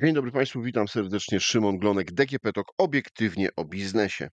[0.00, 1.40] Dzień dobry Państwu, witam serdecznie.
[1.40, 4.28] Szymon Glonek, DGP TOK, obiektywnie o biznesie.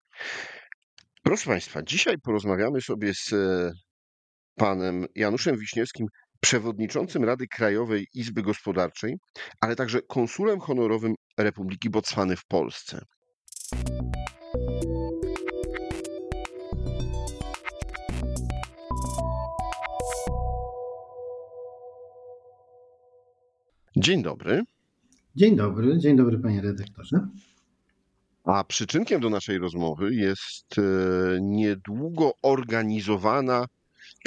[1.24, 3.72] Proszę Państwa, dzisiaj porozmawiamy sobie z e,
[4.56, 6.08] panem Januszem Wiśniewskim,
[6.42, 9.16] przewodniczącym Rady Krajowej Izby Gospodarczej,
[9.62, 13.02] ale także konsulem honorowym Republiki Botswany w Polsce.
[23.96, 24.64] Dzień dobry.
[25.38, 27.28] Dzień dobry, dzień dobry panie redaktorze.
[28.44, 30.82] A przyczynkiem do naszej rozmowy jest e,
[31.42, 33.66] niedługo organizowana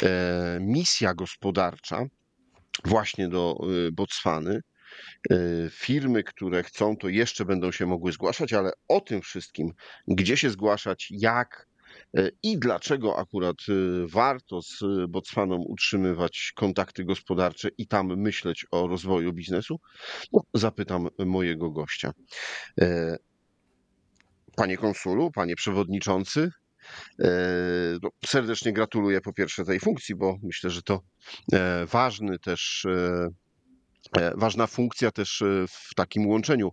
[0.02, 2.04] e, misja gospodarcza
[2.84, 4.60] właśnie do e, Botswany.
[5.70, 9.72] Firmy, które chcą, to jeszcze będą się mogły zgłaszać, ale o tym wszystkim,
[10.08, 11.66] gdzie się zgłaszać, jak
[12.42, 13.56] i dlaczego akurat
[14.12, 14.78] warto z
[15.08, 19.80] Botswaną utrzymywać kontakty gospodarcze i tam myśleć o rozwoju biznesu,
[20.32, 22.12] no, zapytam mojego gościa.
[24.56, 26.50] Panie konsulu, panie przewodniczący,
[28.02, 31.00] no, serdecznie gratuluję po pierwsze tej funkcji, bo myślę, że to
[31.52, 33.28] e, ważny też, e,
[34.20, 36.70] e, ważna funkcja też w takim łączeniu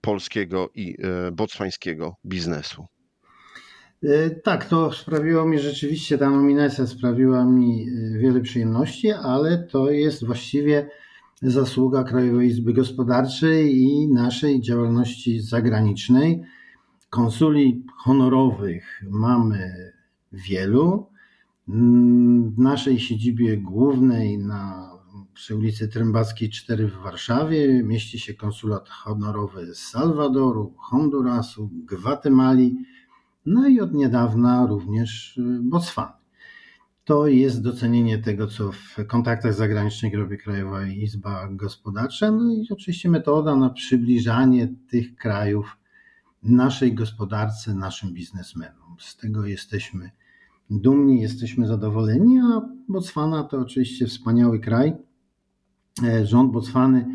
[0.00, 0.96] polskiego i
[1.32, 2.86] botswańskiego biznesu.
[4.42, 7.86] Tak, to sprawiło mi rzeczywiście, ta nominacja sprawiła mi
[8.18, 10.90] wiele przyjemności, ale to jest właściwie
[11.42, 16.42] zasługa Krajowej Izby Gospodarczej i naszej działalności zagranicznej
[17.10, 19.92] Konsuli honorowych mamy
[20.32, 21.06] wielu.
[21.68, 24.90] W naszej siedzibie głównej na
[25.34, 32.76] przy ulicy Trębackiej 4 w Warszawie mieści się konsulat honorowy z Salwadoru, Hondurasu, Gwatemali,
[33.46, 36.12] no i od niedawna również Botswany.
[37.04, 43.08] To jest docenienie tego, co w kontaktach zagranicznych robi Krajowa Izba Gospodarcza, no i oczywiście
[43.08, 45.76] metoda na przybliżanie tych krajów
[46.42, 48.96] naszej gospodarce, naszym biznesmenom.
[48.98, 50.10] Z tego jesteśmy
[50.70, 54.92] dumni, jesteśmy zadowoleni, a Botswana to oczywiście wspaniały kraj.
[56.02, 57.06] E, rząd Botswany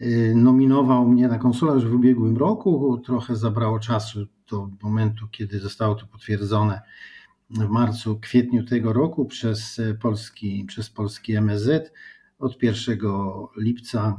[0.00, 3.00] e, nominował mnie na konsula już w ubiegłym roku.
[3.04, 6.80] Trochę zabrało czasu do momentu, kiedy zostało to potwierdzone
[7.50, 11.92] w marcu, kwietniu tego roku przez polski, przez polski MSZ.
[12.38, 12.98] Od 1
[13.56, 14.16] lipca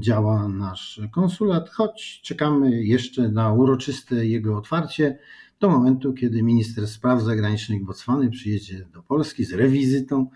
[0.00, 5.18] działa nasz konsulat, choć czekamy jeszcze na uroczyste jego otwarcie
[5.60, 10.30] do momentu, kiedy minister spraw zagranicznych Botswany przyjedzie do Polski z rewizytą,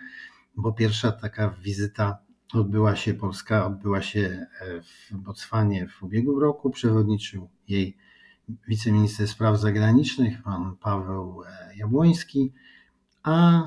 [0.56, 2.19] bo pierwsza taka wizyta
[2.54, 4.47] odbyła się, Polska odbyła się
[4.82, 6.70] w Botswanie w ubiegłym roku.
[6.70, 7.97] Przewodniczył jej
[8.69, 11.42] wiceminister spraw zagranicznych, pan Paweł
[11.76, 12.53] Jabłoński,
[13.22, 13.62] a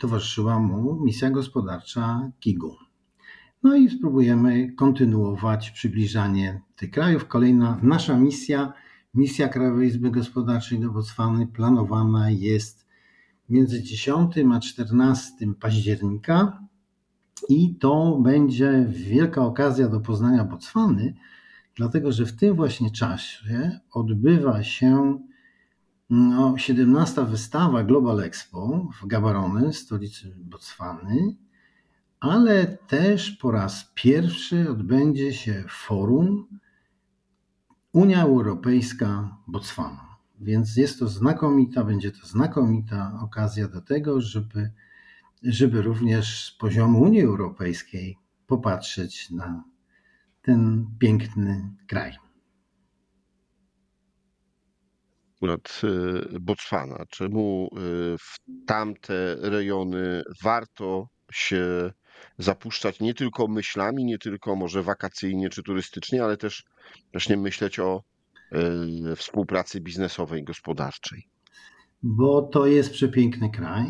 [0.00, 2.76] towarzyszyła mu misja gospodarcza KIGU.
[3.62, 7.28] No i spróbujemy kontynuować przybliżanie tych krajów.
[7.28, 8.72] Kolejna nasza misja,
[9.14, 12.86] misja Krajowej Izby Gospodarczej do Botswany planowana jest
[13.48, 16.62] między 10 a 14 października
[17.48, 21.14] i to będzie wielka okazja do poznania Botswany,
[21.76, 25.18] dlatego że w tym właśnie czasie odbywa się
[26.10, 31.36] no, 17 wystawa Global Expo w Gaborone, stolicy Botswany
[32.20, 36.58] ale też po raz pierwszy odbędzie się forum
[37.92, 40.16] Unia Europejska Botswana.
[40.40, 44.70] Więc jest to znakomita, będzie to znakomita okazja do tego, żeby,
[45.42, 49.64] żeby również z poziomu Unii Europejskiej popatrzeć na
[50.46, 52.12] ten piękny kraj.
[55.36, 58.36] Akurat y, Botswana, czemu y, w
[58.66, 61.92] tamte rejony warto się
[62.38, 66.64] zapuszczać nie tylko myślami, nie tylko może wakacyjnie czy turystycznie, ale też
[67.12, 68.02] właśnie myśleć o
[69.12, 71.28] y, współpracy biznesowej, gospodarczej.
[72.02, 73.86] Bo to jest przepiękny kraj,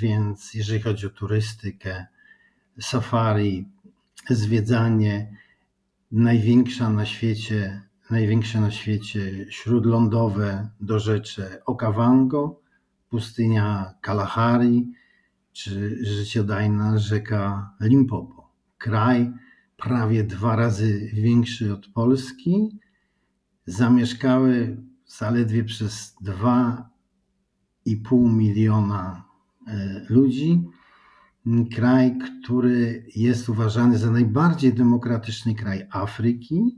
[0.00, 2.06] więc jeżeli chodzi o turystykę,
[2.80, 3.68] safari,
[4.30, 5.36] zwiedzanie,
[6.12, 12.60] największa na świecie, największe na świecie śródlądowe dorzecze Okavango,
[13.08, 14.92] pustynia Kalahari,
[15.52, 18.52] czy życiodajna rzeka Limpopo.
[18.78, 19.32] Kraj
[19.76, 22.78] prawie dwa razy większy od Polski,
[23.66, 29.24] zamieszkały zaledwie przez 2,5 miliona
[29.66, 30.64] e, ludzi.
[31.74, 36.76] Kraj, który jest uważany za najbardziej demokratyczny kraj Afryki,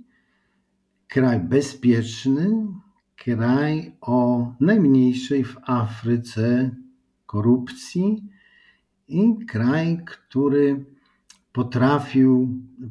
[1.08, 2.66] kraj bezpieczny,
[3.16, 6.70] kraj o najmniejszej w Afryce
[7.26, 8.24] korupcji
[9.08, 10.84] i kraj, który
[11.52, 12.48] potrafił,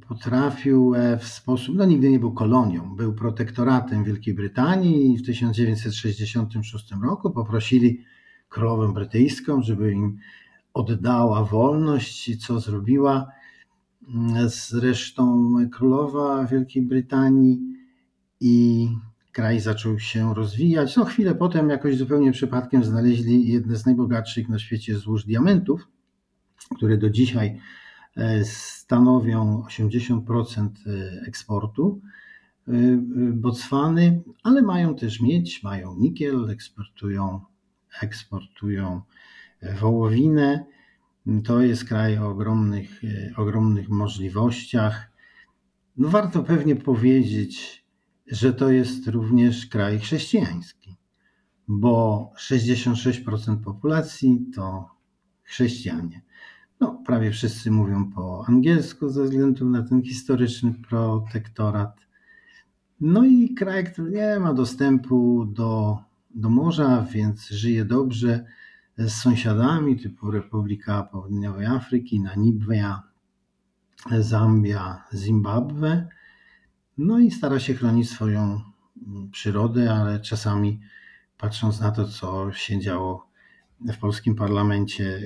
[0.08, 6.92] potrafił w sposób, no nigdy nie był kolonią, był protektoratem Wielkiej Brytanii i w 1966
[7.04, 8.04] roku poprosili
[8.50, 10.18] królową brytyjską, żeby im
[10.74, 13.32] oddała wolność, co zrobiła
[14.46, 17.60] zresztą królowa Wielkiej Brytanii
[18.40, 18.88] i
[19.32, 20.96] kraj zaczął się rozwijać.
[20.96, 25.88] No chwilę potem jakoś zupełnie przypadkiem znaleźli jedne z najbogatszych na świecie złóż diamentów,
[26.76, 27.60] które do dzisiaj
[28.16, 32.02] e, stanowią 80% e, eksportu
[32.68, 32.72] e,
[33.34, 37.42] Botswany, ale mają też miedź, mają nikiel, eksportują,
[38.02, 39.02] eksportują
[39.80, 40.66] wołowinę.
[41.44, 43.02] To jest kraj o ogromnych,
[43.38, 45.12] ogromnych możliwościach.
[45.98, 47.86] No warto pewnie powiedzieć,
[48.28, 50.96] że to jest również kraj chrześcijański,
[51.68, 54.90] bo 66% populacji to
[55.44, 56.22] chrześcijanie.
[56.80, 62.00] No, prawie wszyscy mówią po angielsku ze względu na ten historyczny protektorat.
[63.02, 65.98] No i kraj, który nie ma dostępu do,
[66.36, 68.46] do morza, więc żyje dobrze
[68.98, 73.04] z sąsiadami typu Republika Południowej Afryki, Namibia,
[74.20, 76.08] Zambia, Zimbabwe.
[76.98, 78.62] No i stara się chronić swoją
[79.32, 80.80] przyrodę, ale czasami
[81.38, 83.28] patrząc na to, co się działo
[83.82, 85.22] w polskim parlamencie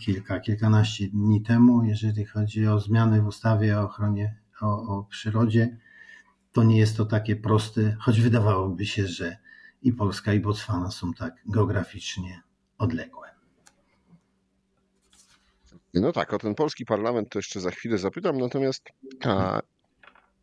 [0.00, 5.76] kilka, kilkanaście dni temu, jeżeli chodzi o zmiany w ustawie o ochronie, o, o przyrodzie,
[6.52, 9.36] to nie jest to takie proste, choć wydawałoby się, że
[9.82, 12.42] i Polska, i Botswana są tak geograficznie
[12.80, 13.28] odległe.
[15.94, 18.88] No tak, o ten polski parlament to jeszcze za chwilę zapytam, natomiast
[19.24, 19.60] a,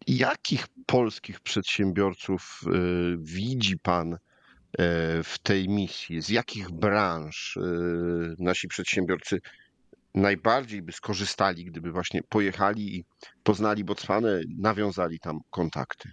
[0.07, 4.17] jakich polskich przedsiębiorców y, widzi Pan y,
[5.23, 6.21] w tej misji?
[6.21, 9.39] Z jakich branż y, nasi przedsiębiorcy
[10.15, 13.05] najbardziej by skorzystali, gdyby właśnie pojechali i
[13.43, 16.11] poznali Botswanę, nawiązali tam kontakty?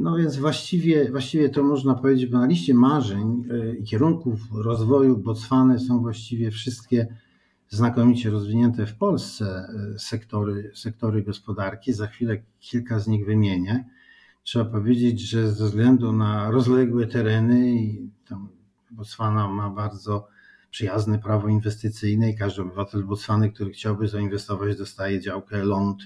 [0.00, 3.44] No więc właściwie, właściwie to można powiedzieć, bo na liście marzeń
[3.80, 7.06] i kierunków rozwoju Botswany są właściwie wszystkie
[7.68, 11.92] znakomicie rozwinięte w Polsce e, sektory, sektory gospodarki.
[11.92, 13.84] Za chwilę kilka z nich wymienię.
[14.42, 18.48] Trzeba powiedzieć, że ze względu na rozległe tereny i tam
[18.90, 20.28] Botswana ma bardzo
[20.70, 26.02] przyjazne prawo inwestycyjne i każdy obywatel Botswany, który chciałby zainwestować, dostaje działkę ląd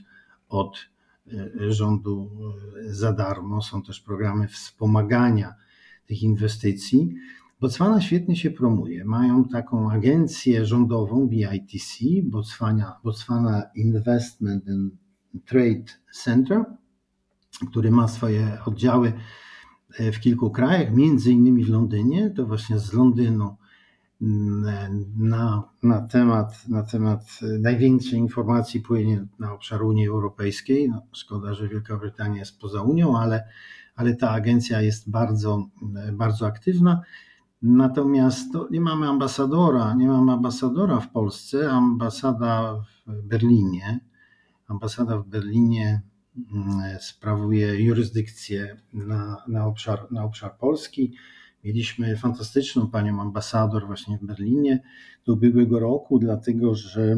[0.48, 0.91] od
[1.69, 2.30] rządu
[2.88, 3.62] e, za darmo.
[3.62, 5.54] Są też programy wspomagania
[6.06, 7.14] tych inwestycji.
[7.60, 9.04] Botswana świetnie się promuje.
[9.04, 14.92] Mają taką agencję rządową BITC, Botswana, Botswana Investment and
[15.44, 16.64] Trade Center,
[17.70, 19.12] który ma swoje oddziały
[19.98, 22.30] e, w kilku krajach, między innymi w Londynie.
[22.30, 23.56] To właśnie z Londynu
[24.22, 30.88] na, na, temat, na temat największej informacji płynie na obszar Unii Europejskiej.
[30.88, 33.48] No, szkoda, że Wielka Brytania jest poza Unią, ale,
[33.96, 35.66] ale ta agencja jest bardzo,
[36.12, 37.02] bardzo aktywna.
[37.62, 41.70] Natomiast nie mamy ambasadora, nie mamy ambasadora w Polsce.
[41.70, 42.74] Ambasada
[43.06, 44.00] w Berlinie,
[44.69, 46.02] ambasada w Berlinie
[46.52, 51.14] mm, sprawuje jurysdykcję na, na, obszar, na obszar Polski.
[51.64, 54.82] Mieliśmy fantastyczną panią ambasador właśnie w Berlinie
[55.26, 57.16] do ubiegłego roku, dlatego że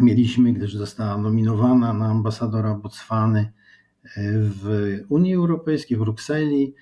[0.00, 3.52] mieliśmy, gdyż została nominowana na ambasadora Botswany
[4.40, 6.74] w Unii Europejskiej, w Brukseli,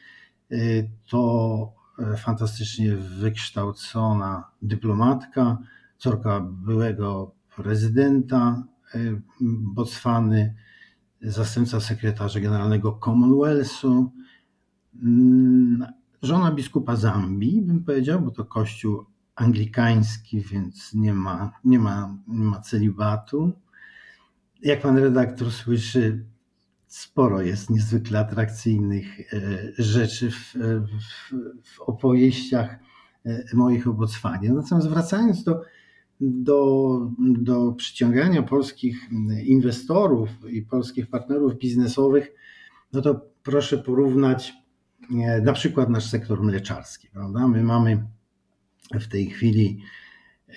[1.09, 5.59] to E, fantastycznie wykształcona dyplomatka,
[5.99, 8.65] córka byłego prezydenta
[8.95, 8.99] e,
[9.75, 10.55] Botswany,
[11.23, 14.13] zastępca sekretarza generalnego Commonwealthu,
[15.03, 15.87] mm,
[16.25, 19.05] żona biskupa Zambii, bym powiedział, bo to kościół
[19.35, 23.53] anglikański, więc nie ma, nie ma, nie ma celibatu.
[24.63, 26.25] Jak pan redaktor słyszy,
[26.87, 32.79] sporo jest niezwykle atrakcyjnych e, rzeczy w, w, w opowieściach
[33.27, 34.53] e, moich o Botswanie.
[34.53, 35.63] Natomiast wracając do,
[36.21, 39.11] do, do przyciągania polskich
[39.45, 42.33] inwestorów i polskich partnerów biznesowych,
[42.93, 44.64] no to proszę porównać e,
[45.43, 47.09] na przykład nasz sektor mleczarski.
[47.09, 47.49] Prawda?
[47.49, 48.07] My mamy
[49.01, 49.81] w tej chwili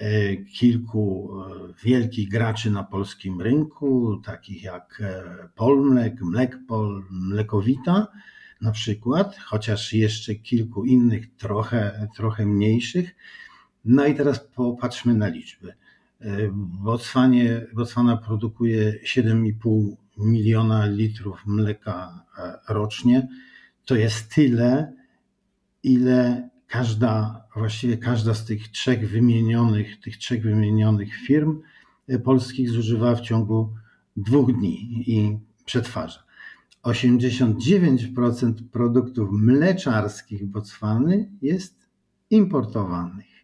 [0.01, 5.23] E, kilku e, wielkich graczy na polskim rynku, takich jak e,
[5.55, 8.07] Polmlek, Mlekpol, Mlekowita
[8.61, 13.15] na przykład, chociaż jeszcze kilku innych trochę, trochę mniejszych.
[13.85, 15.73] No i teraz popatrzmy na liczby.
[16.83, 22.25] Botswanie, Botswana produkuje 7,5 miliona litrów mleka
[22.69, 23.27] rocznie.
[23.87, 24.93] To jest tyle,
[25.83, 31.61] ile każda, właściwie każda z tych trzech wymienionych, tych trzech wymienionych firm
[32.23, 33.73] polskich zużywa w ciągu
[34.17, 36.23] dwóch dni i przetwarza.
[36.83, 41.87] 89% produktów mleczarskich Botswany jest
[42.29, 43.37] importowanych.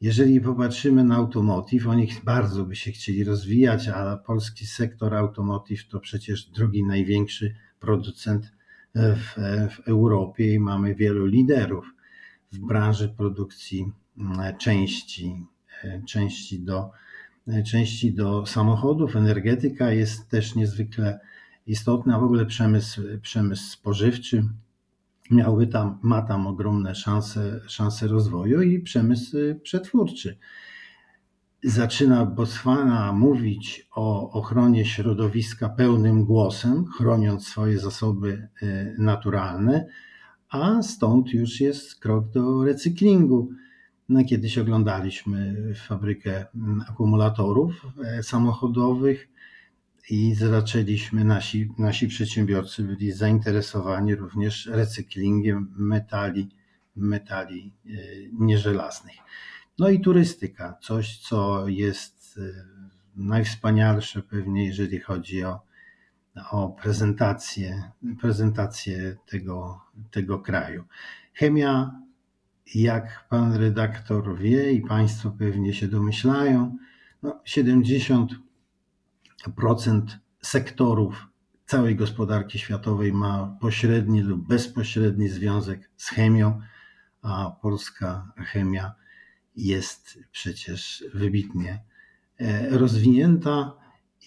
[0.00, 6.00] Jeżeli popatrzymy na automotive, oni bardzo by się chcieli rozwijać, a polski sektor automotive to
[6.00, 8.52] przecież drugi największy producent
[8.94, 9.34] w,
[9.70, 11.94] w Europie i mamy wielu liderów
[12.52, 15.46] w branży produkcji mm, części,
[15.84, 16.90] e, części do,
[17.48, 19.16] e, części do samochodów.
[19.16, 21.20] Energetyka jest też niezwykle
[21.66, 24.48] istotna, w ogóle przemysł, przemysł spożywczy
[25.30, 30.38] miałby tam, ma tam ogromne szanse, szanse rozwoju i przemysł przetwórczy.
[31.64, 39.86] Zaczyna Botswana mówić o ochronie środowiska pełnym głosem, chroniąc swoje zasoby e, naturalne,
[40.48, 43.50] a stąd już jest krok do recyklingu.
[44.08, 45.56] No, kiedyś oglądaliśmy
[45.88, 49.28] fabrykę mm, akumulatorów e, samochodowych
[50.10, 56.48] i zaczęliśmy, nasi, nasi przedsiębiorcy byli zainteresowani również recyklingiem metali,
[56.96, 57.90] metali e,
[58.32, 59.16] nieżelaznych.
[59.78, 62.64] No i turystyka, coś co jest e,
[63.16, 65.60] najwspanialsze pewnie, jeżeli chodzi o,
[66.50, 70.84] o prezentację, prezentację tego, tego kraju.
[71.34, 72.00] Chemia,
[72.74, 76.76] jak pan redaktor wie i państwo pewnie się domyślają,
[77.22, 78.32] no 70
[79.56, 81.26] procent sektorów
[81.66, 86.60] całej gospodarki światowej ma pośredni lub bezpośredni związek z chemią,
[87.22, 89.01] a polska chemia
[89.56, 91.82] jest przecież wybitnie
[92.38, 93.72] e, rozwinięta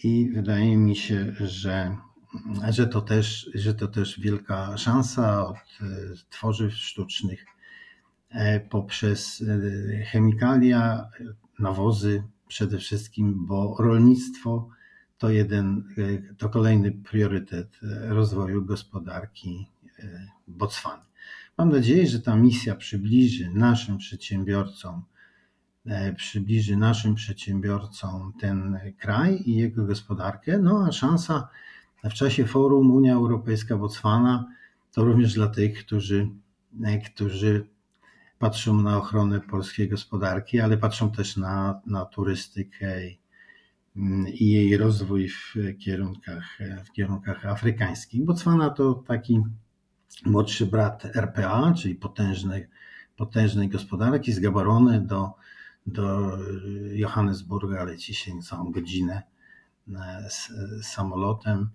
[0.03, 1.97] i wydaje mi się, że,
[2.69, 5.85] że, to, też, że to też wielka szansa od e,
[6.29, 7.45] tworzyw sztucznych
[8.29, 9.43] e, poprzez
[10.11, 11.09] chemikalia,
[11.59, 14.69] nawozy przede wszystkim, bo rolnictwo
[15.17, 15.83] to jeden,
[16.37, 19.67] to kolejny priorytet rozwoju gospodarki
[20.47, 21.03] Botswany.
[21.57, 25.03] Mam nadzieję, że ta misja przybliży naszym przedsiębiorcom
[26.15, 30.57] przybliży naszym przedsiębiorcom ten kraj i jego gospodarkę.
[30.57, 31.47] No a szansa
[32.03, 34.45] w czasie forum Unia Europejska Botswana
[34.91, 36.29] to również dla tych, którzy,
[36.83, 37.67] e, którzy
[38.39, 45.53] patrzą na ochronę polskiej gospodarki, ale patrzą też na, na turystykę i, jej rozwój w
[45.79, 48.25] kierunkach, w kierunkach afrykańskich.
[48.25, 49.43] Botswana to taki
[50.25, 52.67] młodszy brat RPA, czyli potężnej,
[53.17, 55.33] potężnej gospodarki, z Gaborone do
[55.85, 56.37] do
[56.91, 59.23] Johannesburga leci całą godzinę
[59.93, 60.29] e,
[60.83, 61.69] samolotem,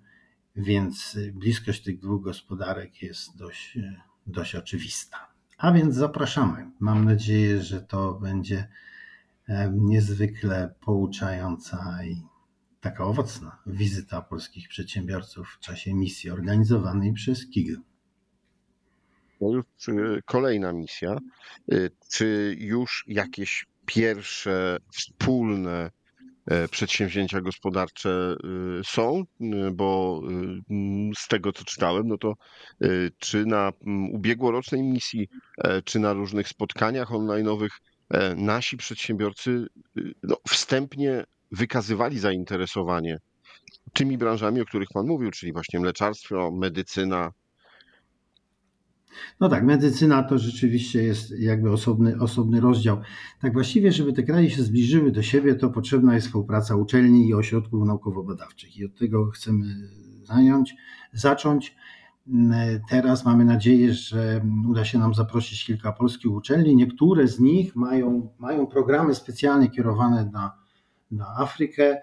[0.57, 3.79] więc bliskość tych dwóch gospodarek jest dość,
[4.26, 5.29] dość oczywista.
[5.59, 6.71] A więc zapraszamy.
[6.81, 8.69] Mam nadzieję, że to będzie
[9.49, 12.23] e, niezwykle pouczająca i
[12.81, 17.76] taka owocna wizyta polskich przedsiębiorców w czasie misji organizowanej przez KIG.
[19.38, 19.64] To już
[20.25, 21.19] kolejna misja.
[21.73, 21.76] E,
[22.11, 25.91] czy już jakieś pierwsze wspólne
[26.47, 28.37] e, przedsięwzięcia gospodarcze e,
[28.85, 30.21] są, e, bo
[31.19, 32.35] z tego co czytałem, no to
[33.19, 33.73] czy na
[34.13, 35.29] ubiegłorocznej misji,
[35.85, 37.69] czy na różnych spotkaniach online'owych
[38.37, 39.67] nasi przedsiębiorcy
[40.23, 43.19] no, wstępnie wykazywali zainteresowanie
[43.93, 47.31] tymi branżami, o których Pan mówił, czyli właśnie mleczarstwo, medycyna,
[49.40, 53.00] no tak, medycyna to rzeczywiście jest jakby osobny, osobny rozdział.
[53.40, 57.35] Tak właściwie, żeby te kraje się zbliżyły do siebie, to potrzebna jest współpraca uczelni i
[57.35, 58.76] ośrodków naukowo-badawczych.
[58.76, 59.64] I od tego chcemy
[60.23, 60.75] zająć,
[61.12, 61.76] zacząć.
[62.90, 66.76] Teraz mamy nadzieję, że uda się nam zaprosić kilka polskich uczelni.
[66.76, 70.52] Niektóre z nich mają, mają programy specjalnie kierowane na,
[71.11, 71.99] na Afrykę.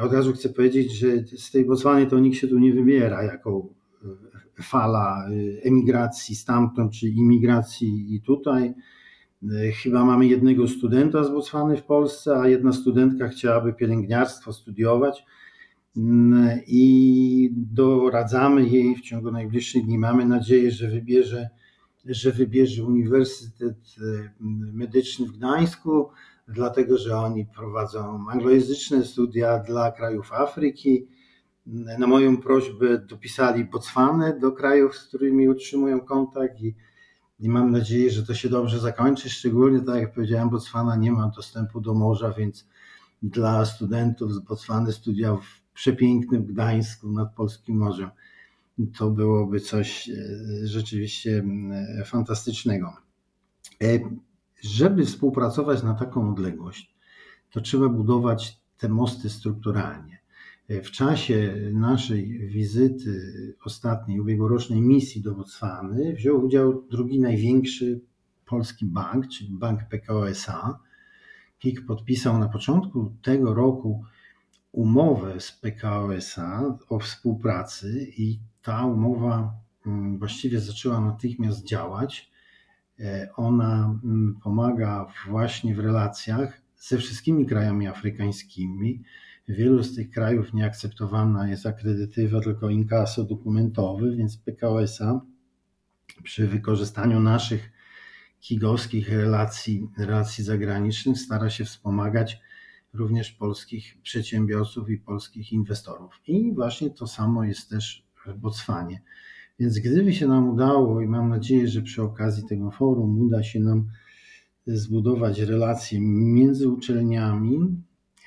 [0.00, 1.06] Od razu chcę powiedzieć, że
[1.38, 3.68] z tej Botswany to nikt się tu nie wybiera jako
[4.62, 8.74] fala y, emigracji stamtąd, czy imigracji i tutaj.
[9.42, 15.24] Y, chyba mamy jednego studenta z Botswany w Polsce, a jedna studentka chciałaby pielęgniarstwo studiować
[15.96, 19.98] mm, i doradzamy jej w ciągu najbliższych dni.
[19.98, 21.48] Mamy nadzieję, że wybierze,
[22.04, 23.76] że wybierze Uniwersytet
[24.72, 26.08] Medyczny w Gdańsku,
[26.48, 31.06] dlatego że oni prowadzą anglojęzyczne studia dla krajów Afryki
[31.66, 36.74] na moją prośbę dopisali Botswanę do krajów, z którymi utrzymują kontakt i,
[37.40, 39.30] i mam nadzieję, że to się dobrze zakończy.
[39.30, 42.68] Szczególnie, tak jak powiedziałem, Botswana nie ma dostępu do morza, więc
[43.22, 48.10] dla studentów z Botswany studia w przepięknym Gdańsku nad Polskim Morzem
[48.98, 50.14] to byłoby coś e,
[50.66, 51.44] rzeczywiście
[52.00, 52.96] e, fantastycznego.
[53.82, 53.86] E,
[54.62, 56.94] żeby współpracować na taką odległość,
[57.50, 60.21] to trzeba budować te mosty strukturalnie.
[60.80, 68.00] W czasie naszej wizyty ostatniej, ubiegłorocznej misji do Botswany wziął udział drugi największy
[68.46, 70.78] polski bank, czyli Bank PKO SA.
[71.58, 74.04] KIK podpisał na początku tego roku
[74.72, 79.54] umowę z PKO SA o współpracy i ta umowa
[79.86, 82.30] mm, właściwie zaczęła natychmiast działać.
[83.00, 89.02] E, ona mm, pomaga właśnie w relacjach ze wszystkimi krajami afrykańskimi.
[89.48, 95.20] W wielu z tych krajów nieakceptowana jest akredytywa, tylko inkaso dokumentowy, więc PKO SA
[96.22, 97.72] przy wykorzystaniu naszych
[98.40, 102.40] kigowskich relacji, relacji zagranicznych stara się wspomagać
[102.92, 106.20] również polskich przedsiębiorców i polskich inwestorów.
[106.26, 109.02] I właśnie to samo jest też w Botswanie.
[109.58, 113.60] Więc gdyby się nam udało, i mam nadzieję, że przy okazji tego forum uda się
[113.60, 113.88] nam
[114.66, 117.82] zbudować relacje między uczelniami,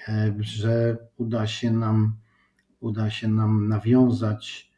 [0.08, 2.16] e, że uda się nam,
[2.80, 4.72] uda się nam nawiązać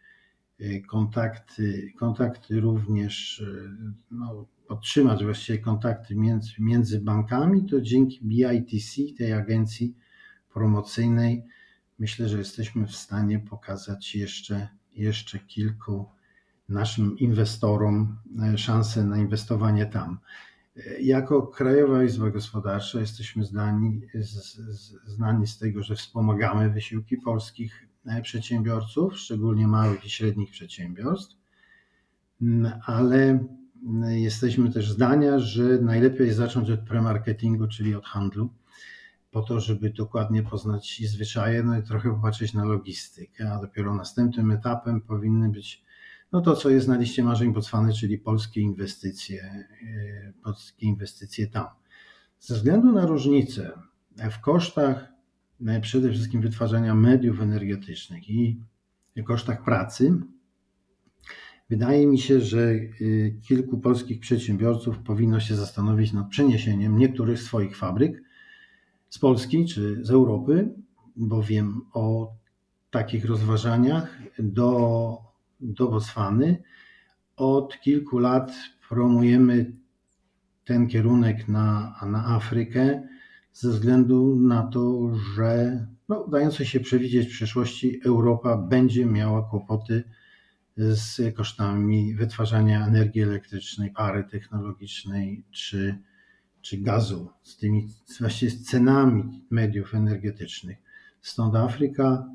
[0.59, 9.01] e, kontakty, kontakty również, e, no, podtrzymać właściwie kontakty między, między bankami, to dzięki BITC,
[9.17, 9.95] tej agencji
[10.53, 11.43] promocyjnej,
[11.99, 16.05] myślę, że jesteśmy w stanie pokazać jeszcze, jeszcze kilku
[16.69, 18.17] naszym inwestorom
[18.57, 20.19] szansę na inwestowanie tam.
[20.99, 24.57] Jako Krajowa Izba Gospodarcza jesteśmy znani z,
[25.05, 31.35] znani z tego, że wspomagamy wysiłki polskich e, przedsiębiorców, szczególnie małych i średnich przedsiębiorstw,
[32.41, 33.47] mm, ale
[33.85, 38.49] mm, jesteśmy też zdania, że najlepiej zacząć od premarketingu, czyli od handlu,
[39.31, 44.51] po to, żeby dokładnie poznać zwyczaje, no i trochę popatrzeć na logistykę, a dopiero następnym
[44.51, 45.86] etapem powinny być
[46.31, 51.65] no to, co jest na liście marzeń Botswany, czyli polskie inwestycje, e, polskie inwestycje tam.
[52.39, 53.71] Ze względu na różnice
[54.31, 55.13] w kosztach
[55.65, 58.61] e, przede wszystkim wytwarzania mediów energetycznych i
[59.23, 60.13] kosztach pracy,
[61.69, 62.87] wydaje mi się, że e,
[63.41, 68.23] kilku polskich przedsiębiorców powinno się zastanowić nad przeniesieniem niektórych swoich fabryk
[69.09, 70.73] z Polski czy z Europy,
[71.15, 72.33] bo wiem o
[72.91, 75.26] takich rozważaniach do
[75.59, 76.63] do Botswany.
[77.35, 78.51] Od kilku lat
[78.89, 79.71] promujemy
[80.65, 83.07] ten kierunek na, na Afrykę
[83.53, 90.03] ze względu na to, że no, dające się przewidzieć w przyszłości Europa będzie miała kłopoty
[90.77, 95.97] z kosztami wytwarzania energii elektrycznej, pary technologicznej czy,
[96.61, 97.87] czy gazu, z tymi
[98.19, 100.77] właściwie z cenami mediów energetycznych.
[101.21, 102.29] Stąd Afryka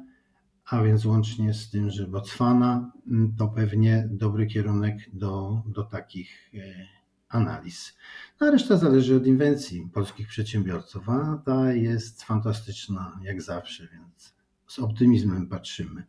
[0.73, 6.51] a więc łącznie z tym, że Botswana mm, to pewnie dobry kierunek do, do takich
[6.55, 6.87] e,
[7.29, 7.97] analiz.
[8.41, 14.35] No, a reszta zależy od inwencji polskich przedsiębiorców, a ta jest fantastyczna jak zawsze, więc
[14.67, 16.05] z optymizmem patrzymy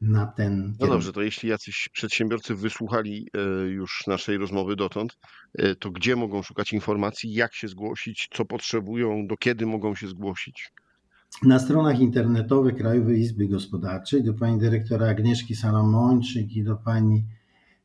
[0.00, 0.58] na ten.
[0.58, 0.90] No kierunek.
[0.90, 5.18] dobrze, to jeśli jacyś przedsiębiorcy wysłuchali e, już naszej rozmowy dotąd,
[5.54, 10.08] e, to gdzie mogą szukać informacji, jak się zgłosić, co potrzebują, do kiedy mogą się
[10.08, 10.70] zgłosić?
[11.42, 17.24] Na stronach internetowych Krajowej Izby Gospodarczej do pani dyrektora Agnieszki Salamończyk i do pani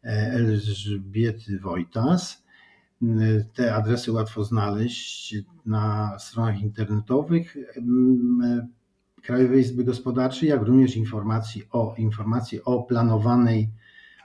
[0.03, 2.43] e, Elżbiety Wojtas.
[3.53, 7.57] Te adresy łatwo znaleźć na stronach internetowych
[9.21, 13.69] Krajowej Izby Gospodarczej, jak również informacji o, informacji o planowanej,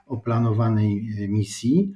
[0.06, 1.92] o planowanej e, misji.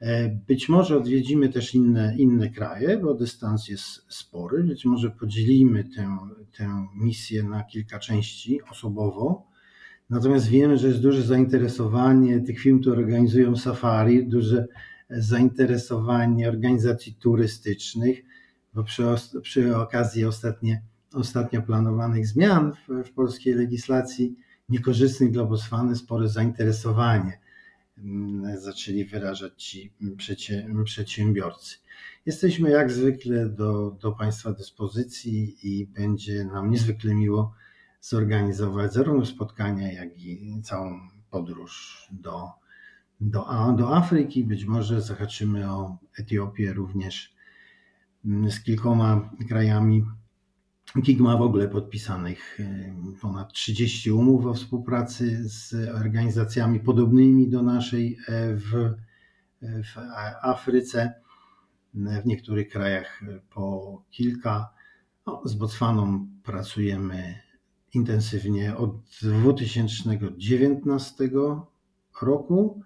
[0.00, 4.64] E, być może odwiedzimy też inne, inne kraje, bo dystans jest spory.
[4.64, 6.18] Być może podzielimy tę,
[6.56, 9.48] tę misję na kilka części osobowo.
[10.10, 14.66] Natomiast wiemy, że jest duże zainteresowanie tych firm, które organizują safari, duże
[15.10, 18.24] zainteresowanie organizacji turystycznych,
[18.74, 19.02] bo przy,
[19.42, 20.82] przy okazji ostatnie,
[21.14, 24.36] ostatnio planowanych zmian w, w polskiej legislacji
[24.68, 27.38] niekorzystnych dla Botswany spore zainteresowanie
[28.58, 29.92] zaczęli wyrażać ci
[30.84, 31.76] przedsiębiorcy.
[32.26, 37.54] Jesteśmy jak zwykle do, do Państwa dyspozycji i będzie nam niezwykle miło
[38.00, 42.48] zorganizować zarówno spotkania, jak i całą podróż do,
[43.20, 44.44] do, do Afryki.
[44.44, 47.34] Być może zahaczymy o Etiopię również
[48.24, 50.04] mm, z kilkoma krajami
[50.94, 57.62] KIG ma w ogóle podpisanych y, ponad 30 umów o współpracy z organizacjami podobnymi do
[57.62, 58.70] naszej e, w,
[59.62, 59.98] w
[60.42, 61.14] Afryce,
[61.94, 63.20] w niektórych krajach
[63.50, 64.70] po kilka.
[65.26, 67.34] No, z Botswaną pracujemy
[67.94, 71.30] intensywnie od 2019
[72.22, 72.82] roku.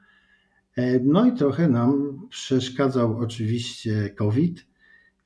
[0.77, 4.72] E, no i trochę nam przeszkadzał oczywiście COVID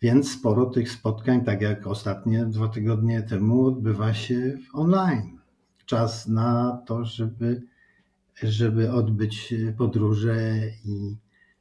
[0.03, 5.39] Więc sporo tych spotkań, tak jak ostatnie dwa tygodnie temu, odbywa się online.
[5.87, 7.63] Czas na to, żeby,
[8.43, 11.17] żeby odbyć podróże i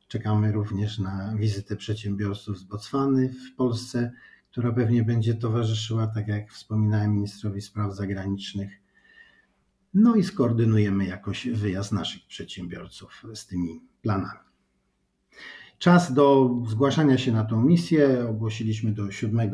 [0.08, 4.12] czekamy również na wizytę przedsiębiorców z Botswany w Polsce,
[4.52, 8.82] która pewnie będzie towarzyszyła, tak jak wspominałem, ministrowi spraw zagranicznych.
[9.94, 14.45] No i skoordynujemy jakoś wyjazd naszych przedsiębiorców z tymi planami.
[15.78, 19.52] Czas do zgłaszania się na tą misję ogłosiliśmy do 7,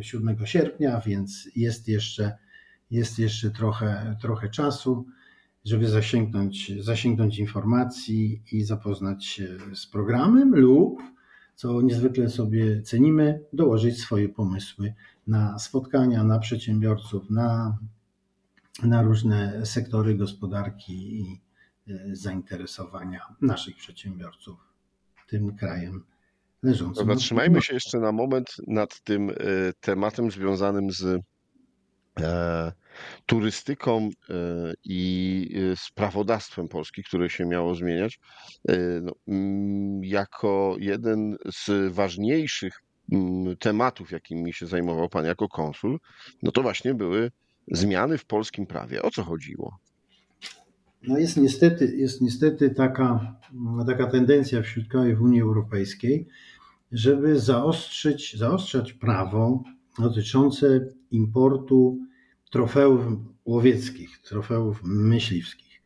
[0.00, 2.38] 7 sierpnia, więc jest jeszcze,
[2.90, 5.06] jest jeszcze trochę, trochę czasu,
[5.64, 11.02] żeby zasięgnąć, zasięgnąć informacji i zapoznać się z programem lub,
[11.54, 14.94] co niezwykle sobie cenimy, dołożyć swoje pomysły
[15.26, 17.78] na spotkania, na przedsiębiorców, na,
[18.82, 21.40] na różne sektory gospodarki i
[21.88, 24.69] e, zainteresowania naszych przedsiębiorców
[25.30, 26.04] tym krajem
[26.62, 27.06] leżącym.
[27.06, 29.34] Zatrzymajmy się jeszcze na moment nad tym e,
[29.80, 31.20] tematem związanym z
[32.20, 32.72] e,
[33.26, 34.34] turystyką e,
[34.84, 35.50] i
[35.94, 38.18] prawodawstwem Polski, które się miało zmieniać.
[39.02, 42.80] No, mm, jako jeden z ważniejszych
[43.12, 45.98] mm, tematów, jakimi się zajmował Pan jako konsul,
[46.42, 47.30] no to właśnie były
[47.68, 49.02] zmiany w polskim prawie.
[49.02, 49.78] O co chodziło?
[51.02, 53.36] No jest niestety, jest niestety taka,
[53.86, 56.26] taka tendencja wśród krajów Unii Europejskiej,
[56.92, 59.64] żeby zaostrzyć, zaostrzać prawo
[59.98, 61.98] dotyczące importu
[62.50, 63.00] trofeów
[63.44, 65.82] łowieckich, trofeów myśliwskich.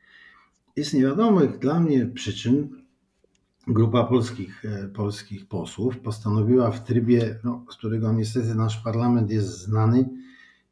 [0.76, 2.68] Z niewiadomych dla mnie przyczyn
[3.66, 9.58] grupa polskich, e, polskich posłów postanowiła w trybie, no, z którego niestety nasz parlament jest
[9.58, 10.08] znany,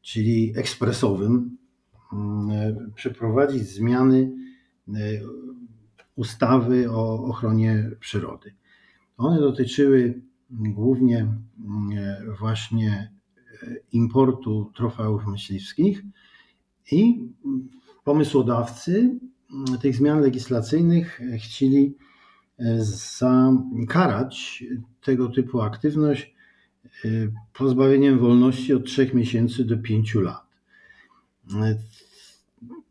[0.02, 1.56] czyli ekspresowym,
[2.94, 4.32] przeprowadzić zmiany
[4.88, 4.92] e,
[6.16, 8.54] ustawy o ochronie przyrody.
[9.16, 11.38] One dotyczyły głównie mm,
[11.98, 13.12] e, właśnie
[13.92, 16.02] importu trofeów myśliwskich
[16.90, 17.28] i
[18.04, 19.18] pomysłodawcy
[19.52, 21.96] mm, tych zmian legislacyjnych chcieli
[22.78, 24.64] zakarać
[25.00, 26.34] tego typu aktywność
[27.52, 30.51] pozbawieniem wolności od 3 miesięcy do 5 lat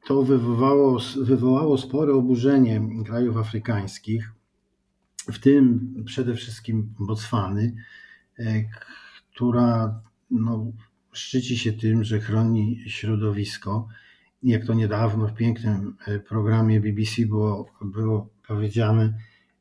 [0.08, 4.32] to wywołało, wywołało spore oburzenie krajów afrykańskich,
[5.32, 7.76] w tym przede wszystkim Botswany,
[8.40, 8.64] e,
[9.34, 10.72] która no,
[11.12, 13.88] szczyci się tym, że chroni środowisko.
[14.44, 19.14] Jak to niedawno w pięknym e, programie BBC było, było powiedziane,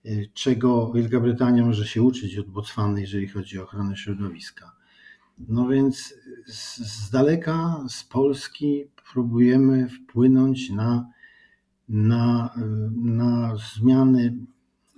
[0.05, 4.73] e, czego Wielka Brytania może się uczyć od Botswany, jeżeli chodzi o ochronę środowiska.
[5.49, 6.15] No więc
[6.47, 11.09] z, daleka, z Polski próbujemy wpłynąć na,
[11.89, 12.55] na,
[13.03, 14.37] na zmiany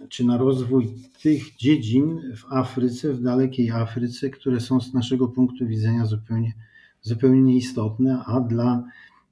[0.08, 5.66] czy na rozwój tych dziedzin w Afryce, w dalekiej Afryce, które są z naszego punktu
[5.66, 6.52] widzenia zupełnie,
[7.02, 8.84] zupełnie nieistotne, a dla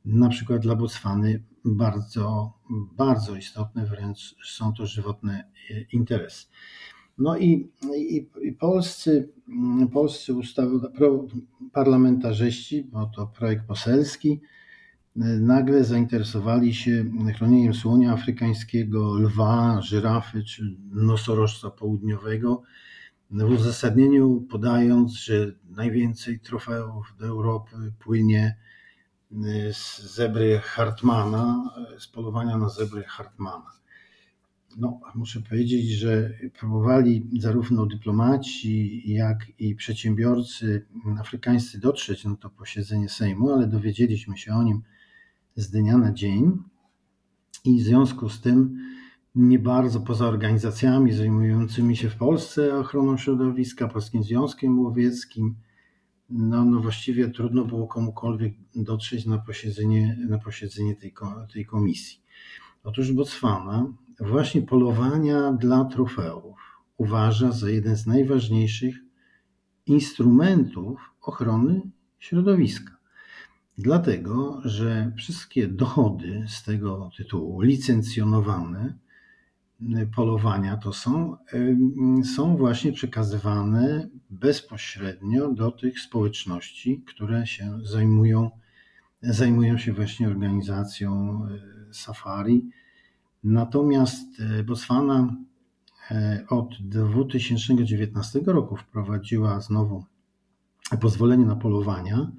[0.05, 2.53] na przykład dla Botswany bardzo,
[2.97, 5.45] bardzo istotne, wręcz są to żywotne
[5.93, 6.47] interesy.
[7.21, 9.33] No i, i, i polscy,
[9.93, 10.69] polscy ustaw,
[11.73, 14.41] parlamentarzyści, bo to projekt poselski,
[15.41, 17.05] nagle zainteresowali się
[17.37, 22.63] chronieniem słonia afrykańskiego, lwa, żyrafy czy nosorożca południowego.
[23.31, 28.57] W uzasadnieniu podając, że najwięcej trofeów do Europy płynie
[29.73, 33.80] z zebry Hartmana, z polowania na zebry Hartmana.
[34.77, 40.87] No, muszę powiedzieć, że próbowali zarówno dyplomaci, jak i przedsiębiorcy
[41.21, 44.83] afrykańscy dotrzeć na to posiedzenie Sejmu, ale dowiedzieliśmy się o nim
[45.57, 46.59] z dnia na dzień
[47.65, 48.79] i w związku z tym
[49.35, 55.55] nie bardzo poza organizacjami zajmującymi się w Polsce ochroną środowiska, Polskim Związkiem Łowieckim,
[56.31, 61.15] no, no właściwie trudno było komukolwiek dotrzeć na posiedzenie, na posiedzenie tej,
[61.53, 62.21] tej komisji.
[62.85, 66.61] Otóż Botswana właśnie polowania dla trofeów
[66.97, 68.97] uważa za jeden z najważniejszych
[69.87, 71.81] instrumentów ochrony
[72.19, 72.97] środowiska.
[73.79, 78.95] Dlatego, że wszystkie dochody z tego tytułu licencjonowane
[80.17, 81.37] polowania to są,
[82.37, 88.51] są właśnie przekazywane bezpośrednio do tych społeczności, które się zajmują,
[89.23, 91.41] zajmują się właśnie organizacją
[91.91, 92.71] e, safari.
[93.45, 95.37] Natomiast e, Botswana
[96.11, 100.05] e, od 2019 roku wprowadziła znowu
[101.01, 102.33] pozwolenie na polowania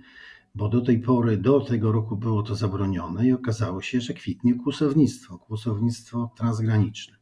[0.56, 4.56] bo do tej pory, do tego roku było to zabronione i okazało się, że kwitnie
[4.56, 7.18] kłusownictwo, kłusownictwo transgraniczne.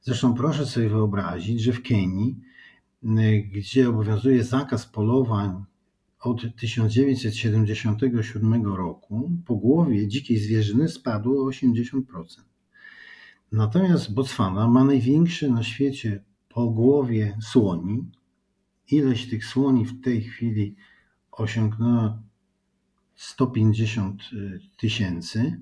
[0.00, 2.40] Zresztą proszę sobie wyobrazić, że w Kenii
[3.52, 5.64] gdzie obowiązuje zakaz polowań
[6.20, 12.02] od 1977 roku, pogłowie dzikiej zwierzyny spadło o 80%.
[13.52, 18.10] Natomiast Botswana ma największe na świecie pogłowie słoni.
[18.90, 20.76] Ileś tych słoni w tej chwili
[21.32, 22.22] osiągnęła
[23.14, 24.22] 150
[24.76, 25.60] tysięcy.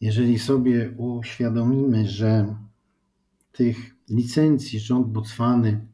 [0.00, 2.56] Jeżeli sobie uświadomimy, że
[3.52, 5.86] tych licencji rząd Botswany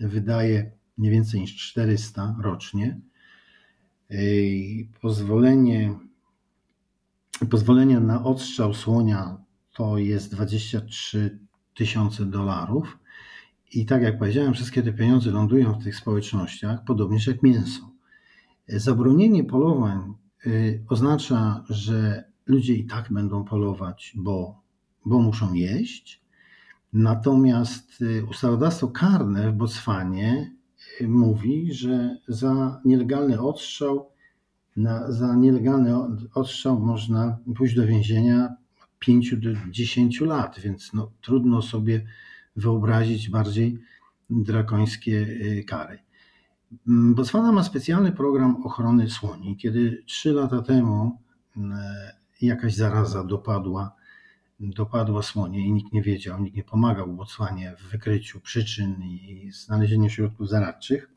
[0.00, 3.00] wydaje nie więcej niż 400 rocznie,
[5.00, 5.94] pozwolenie,
[7.50, 9.43] pozwolenie na odstrzał słonia
[9.74, 11.38] to jest 23
[11.74, 12.98] tysiące dolarów.
[13.72, 17.90] I tak jak powiedziałem, wszystkie te pieniądze lądują w tych społecznościach, podobnież jak mięso.
[18.68, 20.14] Zabronienie polowań
[20.46, 24.60] y, oznacza, że ludzie i tak będą polować, bo,
[25.04, 26.22] bo muszą jeść.
[26.92, 30.54] Natomiast y, ustawodawstwo karne w Botswanie
[31.00, 34.10] y, mówi, że za nielegalny odstrzał,
[34.76, 35.94] na, za nielegalny
[36.34, 38.56] odstrzał można pójść do więzienia
[39.06, 42.06] 5 do 10 lat, więc no, trudno sobie
[42.56, 43.78] wyobrazić bardziej
[44.30, 45.26] drakońskie
[45.66, 45.98] kary.
[46.88, 49.56] Mm, Botswana ma specjalny program ochrony słoni.
[49.56, 51.18] Kiedy trzy lata temu
[51.56, 51.78] mm,
[52.40, 53.94] jakaś zaraza dopadła,
[54.60, 60.10] dopadła słonie i nikt nie wiedział, nikt nie pomagał Botswanie w wykryciu przyczyn i znalezieniu
[60.10, 61.08] środków zaradczych,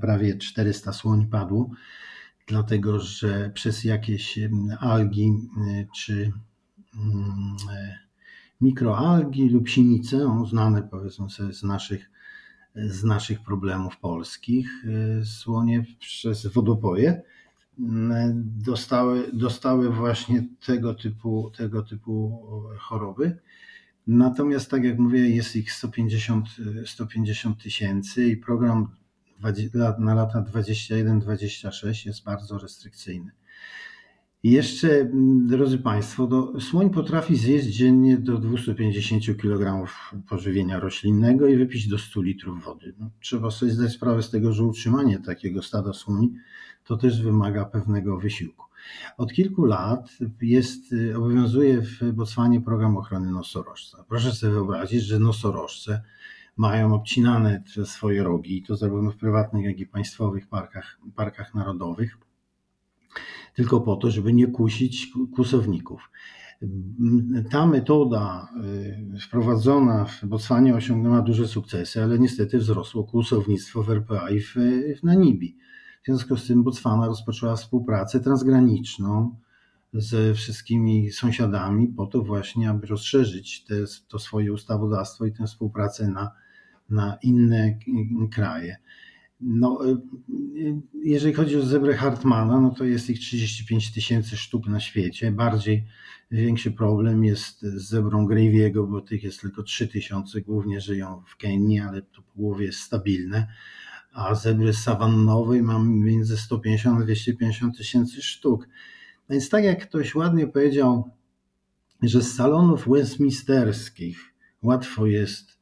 [0.00, 1.70] prawie 400 słoni padło,
[2.46, 5.32] dlatego że przez jakieś mm, algi
[5.94, 6.32] czy
[8.60, 12.10] mikroalgi lub sinice, znane powiedzmy sobie z naszych
[12.76, 14.84] z naszych problemów polskich.
[15.20, 17.82] Y, słonie przez wodopoje y,
[18.44, 22.42] dostały, dostały właśnie tego typu, tego typu
[22.78, 23.38] choroby.
[24.06, 26.48] Natomiast, tak jak mówię, jest ich 150,
[26.86, 28.88] 150 tysięcy i program
[29.98, 33.30] na lata 21-26 jest bardzo restrykcyjny.
[34.44, 39.88] I jeszcze, mm, drodzy Państwo, do, słoń potrafi zjeść dziennie do 250 kg
[40.28, 42.94] pożywienia roślinnego i wypić do 100 litrów wody.
[42.98, 46.34] No, trzeba sobie zdać sprawę z tego, że utrzymanie takiego stada słoni
[46.84, 48.64] to też wymaga pewnego wysiłku.
[49.16, 50.10] Od kilku lat
[50.42, 54.04] jest, obowiązuje w Botswanie program ochrony nosorożca.
[54.08, 56.02] Proszę sobie wyobrazić, że nosorożce
[56.56, 62.18] mają obcinane swoje rogi, to zarówno w prywatnych, jak i państwowych parkach, parkach narodowych
[63.54, 66.10] tylko po to, żeby nie kusić kusowników.
[67.50, 68.48] Ta metoda
[69.14, 74.54] y, wprowadzona w Botswanie osiągnęła duże sukcesy, ale niestety wzrosło kłusownictwo w RPA i w,
[75.00, 75.56] w Namibii.
[76.02, 79.36] W związku z tym Botswana rozpoczęła współpracę transgraniczną
[79.94, 83.74] ze wszystkimi sąsiadami po to właśnie, aby rozszerzyć te,
[84.08, 86.30] to swoje ustawodawstwo i tę współpracę na,
[86.90, 87.78] na inne
[88.32, 88.76] kraje.
[89.40, 89.90] No, y,
[90.58, 95.32] y, jeżeli chodzi o zebrę Hartmana, no to jest ich 35 tysięcy sztuk na świecie.
[95.32, 95.86] Bardziej
[96.30, 101.36] większy problem jest z zebrą Graviego, bo tych jest tylko 3 tysiące, głównie żyją w
[101.36, 103.46] Kenii, ale to po głowie jest stabilne.
[104.12, 108.68] A zebry sawannowej mam między 150 a 250 tysięcy sztuk.
[109.30, 111.10] Więc tak jak ktoś ładnie powiedział,
[112.02, 115.58] że z salonów westminsterskich łatwo jest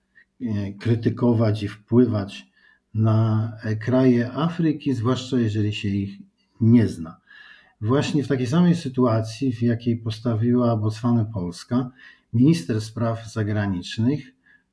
[0.79, 2.52] krytykować i wpływać
[2.95, 6.19] na kraje Afryki, zwłaszcza jeżeli się ich
[6.61, 7.17] nie zna.
[7.81, 11.91] Właśnie w takiej samej sytuacji, w jakiej postawiła Botswana Polska,
[12.33, 14.33] minister spraw zagranicznych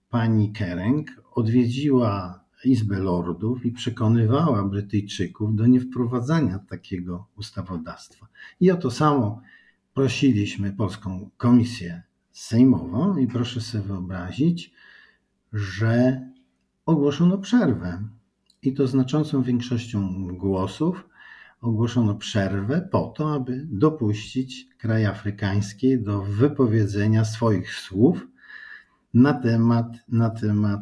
[0.10, 8.28] pani Kereng odwiedziła Izbę Lordów i przekonywała Brytyjczyków do niewprowadzania takiego ustawodawstwa.
[8.60, 9.42] I o to samo
[9.94, 14.74] prosiliśmy Polską Komisję Sejmową i proszę sobie wyobrazić,
[15.54, 16.22] że
[16.90, 18.04] ogłoszono przerwę.
[18.62, 21.10] I to znaczącą większością głosów
[21.62, 28.28] ogłoszono przerwę po to, aby dopuścić kraj afrykańskie do wypowiedzenia swoich słów
[29.14, 30.82] na temat, na temat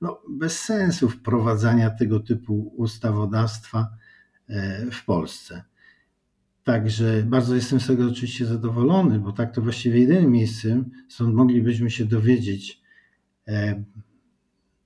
[0.00, 3.88] no, bez sensu wprowadzania tego typu ustawodawstwa
[4.48, 5.64] e, w Polsce.
[6.64, 11.90] Także bardzo jestem z tego oczywiście zadowolony, bo tak to właściwie jedynym miejscem, stąd moglibyśmy
[11.90, 12.82] się dowiedzieć
[13.48, 13.84] e,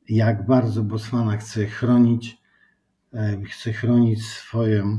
[0.08, 2.38] jak bardzo Botswana chce chronić,
[3.12, 4.98] e, chce chronić swoje,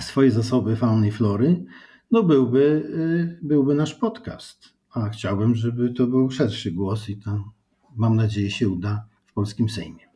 [0.00, 1.64] swoje zasoby fauny i flory,
[2.10, 2.90] no byłby,
[3.32, 4.68] e, byłby nasz podcast.
[4.90, 7.44] A chciałbym, żeby to był szerszy głos i to
[7.96, 10.10] mam nadzieję się uda w polskim Sejmie.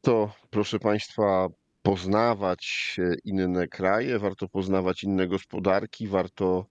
[0.00, 1.48] To proszę Państwa,
[1.82, 6.66] poznawać inne kraje, warto poznawać inne gospodarki, warto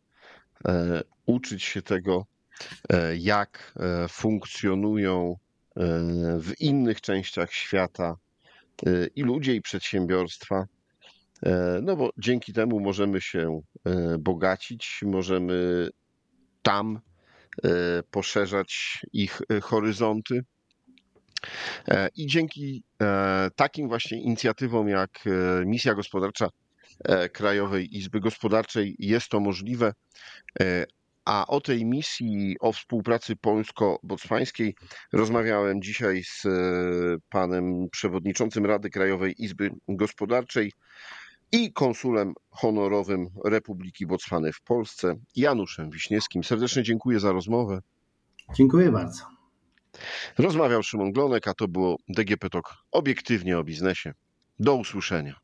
[0.68, 2.31] e, uczyć się tego, E,
[3.18, 5.38] jak e, funkcjonują
[6.40, 8.16] w innych częściach świata
[8.86, 10.66] e, i ludzie, i przedsiębiorstwa.
[11.46, 13.62] E, no bo dzięki temu możemy się
[14.20, 15.90] bogacić, możemy
[16.62, 17.00] tam
[18.12, 20.44] poszerzać ich horyzonty.
[22.16, 22.84] I dzięki
[23.56, 25.24] takim właśnie inicjatywom jak
[25.66, 26.50] Misja Gospodarcza
[27.34, 29.94] Krajowej Izby Gospodarczej jest to możliwe.
[31.26, 34.76] A o tej misji, o współpracy polsko-bocwańskiej
[35.14, 36.50] rozmawiałem dzisiaj z e,
[37.30, 40.72] panem przewodniczącym Rady Krajowej Izby Gospodarczej
[41.52, 46.44] i konsulem honorowym Republiki Botswany w Polsce, Januszem Wiśniewskim.
[46.44, 47.82] Serdecznie dziękuję za rozmowę.
[48.56, 49.24] Dziękuję bardzo.
[50.38, 54.14] Rozmawiał Szymon Glonek, a to było DGP Talk obiektywnie o biznesie.
[54.60, 55.36] Do usłyszenia.